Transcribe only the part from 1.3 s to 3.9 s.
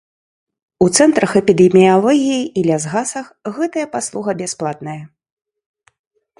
эпідэміялогіі і лясгасах гэтая